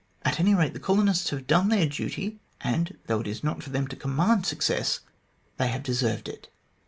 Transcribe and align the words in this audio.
At 0.25 0.39
any'rate, 0.39 0.73
the 0.73 0.79
colonists 0.79 1.29
have 1.29 1.45
done 1.45 1.69
their 1.69 1.85
duty, 1.85 2.39
and 2.61 2.97
though 3.05 3.19
it 3.19 3.27
is 3.27 3.43
not 3.43 3.61
for 3.61 3.69
them 3.69 3.87
to 3.89 3.95
command 3.95 4.47
success, 4.47 5.01
they 5.57 5.67
have 5.67 5.83
deserved 5.83 6.27
it." 6.27 6.49